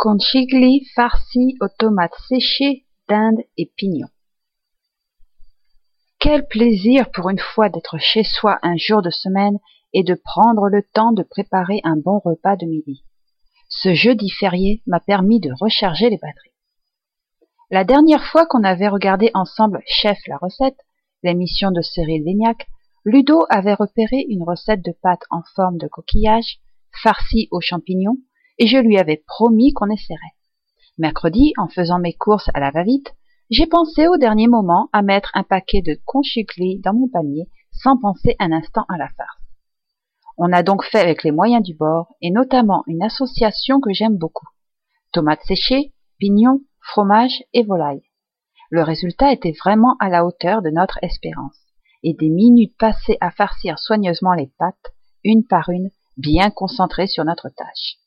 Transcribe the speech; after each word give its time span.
Conchigli 0.00 0.86
farci 0.94 1.58
aux 1.60 1.68
tomates 1.78 2.16
séchées, 2.26 2.86
dinde 3.06 3.42
et 3.58 3.70
pignons. 3.76 4.08
Quel 6.18 6.46
plaisir 6.46 7.10
pour 7.10 7.28
une 7.28 7.38
fois 7.38 7.68
d'être 7.68 7.98
chez 7.98 8.24
soi 8.24 8.58
un 8.62 8.78
jour 8.78 9.02
de 9.02 9.10
semaine 9.10 9.58
et 9.92 10.02
de 10.02 10.14
prendre 10.14 10.70
le 10.70 10.82
temps 10.94 11.12
de 11.12 11.22
préparer 11.22 11.82
un 11.84 11.96
bon 11.96 12.18
repas 12.18 12.56
de 12.56 12.64
midi. 12.64 13.04
Ce 13.68 13.92
jeudi 13.92 14.30
férié 14.30 14.82
m'a 14.86 15.00
permis 15.00 15.38
de 15.38 15.50
recharger 15.60 16.08
les 16.08 16.16
batteries. 16.16 16.56
La 17.70 17.84
dernière 17.84 18.24
fois 18.24 18.46
qu'on 18.46 18.64
avait 18.64 18.88
regardé 18.88 19.30
ensemble 19.34 19.82
Chef 19.84 20.16
la 20.28 20.38
recette, 20.38 20.78
l'émission 21.22 21.72
de 21.72 21.82
Cyril 21.82 22.24
Lignac, 22.24 22.68
Ludo 23.04 23.44
avait 23.50 23.74
repéré 23.74 24.24
une 24.30 24.44
recette 24.44 24.82
de 24.82 24.96
pâte 25.02 25.24
en 25.28 25.42
forme 25.54 25.76
de 25.76 25.88
coquillage, 25.88 26.58
farcie 27.02 27.48
aux 27.50 27.60
champignons, 27.60 28.16
et 28.60 28.66
je 28.66 28.76
lui 28.76 28.98
avais 28.98 29.24
promis 29.26 29.72
qu'on 29.72 29.90
essaierait. 29.90 30.36
Mercredi, 30.98 31.54
en 31.56 31.66
faisant 31.66 31.98
mes 31.98 32.12
courses 32.12 32.50
à 32.52 32.60
la 32.60 32.70
va-vite, 32.70 33.14
j'ai 33.48 33.66
pensé 33.66 34.06
au 34.06 34.18
dernier 34.18 34.48
moment 34.48 34.90
à 34.92 35.00
mettre 35.00 35.30
un 35.34 35.42
paquet 35.42 35.80
de 35.80 35.98
conchicli 36.04 36.78
dans 36.78 36.92
mon 36.92 37.08
panier 37.08 37.48
sans 37.72 37.96
penser 37.96 38.36
un 38.38 38.52
instant 38.52 38.84
à 38.90 38.98
la 38.98 39.08
farce. 39.08 39.40
On 40.36 40.52
a 40.52 40.62
donc 40.62 40.84
fait 40.84 41.00
avec 41.00 41.24
les 41.24 41.32
moyens 41.32 41.62
du 41.62 41.74
bord 41.74 42.14
et 42.20 42.30
notamment 42.30 42.84
une 42.86 43.02
association 43.02 43.80
que 43.80 43.92
j'aime 43.92 44.18
beaucoup. 44.18 44.46
Tomates 45.12 45.42
séchées, 45.44 45.94
pignons, 46.18 46.60
fromage 46.80 47.42
et 47.54 47.64
volaille. 47.64 48.02
Le 48.70 48.82
résultat 48.82 49.32
était 49.32 49.56
vraiment 49.64 49.96
à 50.00 50.10
la 50.10 50.24
hauteur 50.24 50.60
de 50.60 50.70
notre 50.70 50.98
espérance 51.02 51.58
et 52.02 52.14
des 52.14 52.28
minutes 52.28 52.76
passées 52.78 53.16
à 53.20 53.30
farcir 53.30 53.78
soigneusement 53.78 54.34
les 54.34 54.52
pâtes, 54.58 54.94
une 55.24 55.46
par 55.46 55.70
une, 55.70 55.90
bien 56.16 56.50
concentrées 56.50 57.06
sur 57.06 57.24
notre 57.24 57.48
tâche. 57.48 57.99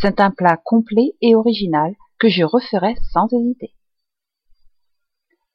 C'est 0.00 0.20
un 0.20 0.30
plat 0.30 0.56
complet 0.56 1.14
et 1.20 1.34
original 1.34 1.94
que 2.18 2.28
je 2.28 2.42
referai 2.42 2.96
sans 3.12 3.26
hésiter. 3.32 3.74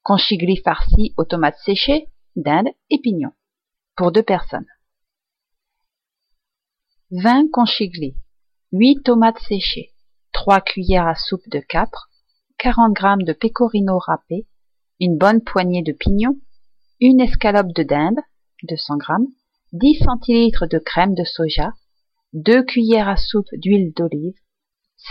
Conchigli 0.03 0.57
farci 0.57 1.15
aux 1.17 1.25
tomates 1.25 1.57
séchées, 1.65 2.09
dinde 2.35 2.67
et 2.91 2.99
pignons. 2.99 3.33
Pour 3.95 4.11
deux 4.11 4.21
personnes. 4.21 4.67
20 7.09 7.49
conchigli, 7.51 8.15
8 8.71 9.03
tomates 9.03 9.39
séchées, 9.47 9.93
3 10.33 10.61
cuillères 10.61 11.07
à 11.07 11.15
soupe 11.15 11.47
de 11.49 11.59
capre, 11.59 12.09
40 12.57 12.97
g 12.97 13.25
de 13.25 13.33
pecorino 13.33 13.97
râpé, 13.97 14.47
une 14.99 15.17
bonne 15.17 15.41
poignée 15.41 15.81
de 15.81 15.91
pignons, 15.91 16.37
une 16.99 17.21
escalope 17.21 17.73
de 17.73 17.83
dinde, 17.83 18.19
200 18.63 18.99
g, 18.99 19.13
10 19.73 20.03
centilitres 20.03 20.67
de 20.67 20.77
crème 20.77 21.15
de 21.15 21.23
soja, 21.23 21.73
2 22.35 22.63
cuillères 22.63 23.07
à 23.07 23.15
soupe 23.15 23.47
d'huile 23.53 23.93
d'olive, 23.93 24.35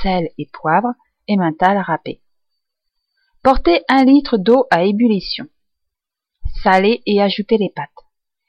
sel 0.03 0.28
et 0.36 0.47
poivre, 0.53 0.92
et 1.27 1.39
mental 1.39 1.78
râpé. 1.78 2.20
Portez 3.42 3.83
un 3.89 4.05
litre 4.05 4.36
d'eau 4.36 4.67
à 4.70 4.84
ébullition. 4.84 5.47
Salez 6.62 7.02
et 7.06 7.22
ajoutez 7.22 7.56
les 7.56 7.70
pâtes. 7.75 7.89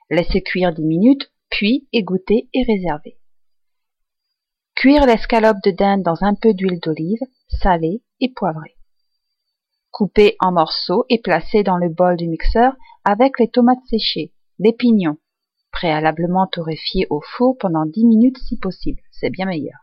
Laissez 0.10 0.42
cuire 0.42 0.74
10 0.74 0.84
minutes, 0.84 1.32
puis 1.50 1.88
égouttez 1.94 2.50
et 2.54 2.64
réservez. 2.64 3.18
Cuire 4.76 5.06
l'escalope 5.06 5.64
de 5.64 5.72
dinde 5.72 6.04
dans 6.04 6.22
un 6.22 6.36
peu 6.36 6.54
d'huile 6.54 6.82
d'olive, 6.82 7.22
salée 7.48 8.04
et 8.20 8.34
poivrée. 8.34 8.76
Coupez 9.92 10.36
en 10.42 10.52
morceaux 10.52 11.06
et 11.08 11.22
placez 11.22 11.64
dans 11.64 11.78
le 11.78 11.88
bol 11.88 12.18
du 12.18 12.28
mixeur 12.28 12.76
avec 13.06 13.40
les 13.40 13.50
tomates 13.50 13.86
séchées, 13.90 14.34
les 14.60 14.74
pignons, 14.74 15.18
préalablement 15.76 16.48
torréfiés 16.48 17.06
au 17.10 17.22
four 17.22 17.58
pendant 17.58 17.86
10 17.86 18.06
minutes 18.06 18.38
si 18.38 18.58
possible, 18.58 19.02
c'est 19.12 19.30
bien 19.30 19.46
meilleur. 19.46 19.78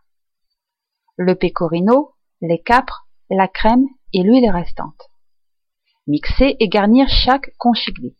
Le 1.17 1.35
pecorino, 1.35 2.15
les 2.41 2.63
capres, 2.63 3.07
la 3.29 3.47
crème 3.47 3.85
et 4.15 4.23
l'huile 4.23 4.51
restante. 4.51 5.11
Mixer 6.07 6.57
et 6.59 6.69
garnir 6.69 7.09
chaque 7.11 7.53
conchigli. 7.59 8.17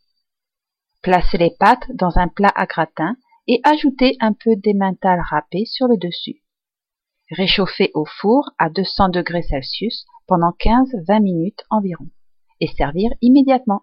Placez 1.01 1.39
les 1.39 1.55
pâtes 1.59 1.91
dans 1.95 2.19
un 2.19 2.29
plat 2.29 2.53
à 2.55 2.67
gratin 2.67 3.17
et 3.49 3.63
ajoutez 3.65 4.17
un 4.21 4.35
peu 4.35 4.55
d'emmental 4.55 5.21
râpé 5.31 5.65
sur 5.65 5.89
le 5.89 5.97
dessus. 5.97 6.45
Réchauffez 7.31 7.91
au 7.95 8.05
four 8.05 8.51
à 8.59 8.69
200 8.69 9.09
degrés 9.09 9.43
Celsius 9.43 10.05
pendant 10.27 10.51
15-20 10.61 11.23
minutes 11.23 11.65
environ 11.71 12.09
et 12.61 12.67
servir 12.67 13.11
immédiatement. 13.23 13.83